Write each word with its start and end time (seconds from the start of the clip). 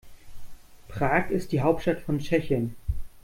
Prag 0.87 1.29
ist 1.29 1.51
die 1.51 1.61
Hauptstadt 1.61 2.01
von 2.01 2.17
Tschechien. 2.17 2.75